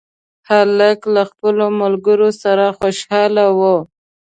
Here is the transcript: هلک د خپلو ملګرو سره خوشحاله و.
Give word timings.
هلک 0.49 0.99
د 1.15 1.17
خپلو 1.29 1.65
ملګرو 1.81 2.29
سره 2.41 2.65
خوشحاله 2.79 3.45
و. 3.57 3.59